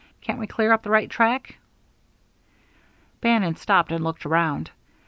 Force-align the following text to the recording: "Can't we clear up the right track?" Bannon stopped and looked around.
"Can't 0.21 0.39
we 0.39 0.47
clear 0.47 0.71
up 0.71 0.81
the 0.81 0.89
right 0.89 1.07
track?" 1.07 1.59
Bannon 3.21 3.55
stopped 3.55 3.91
and 3.91 4.03
looked 4.03 4.25
around. 4.25 4.71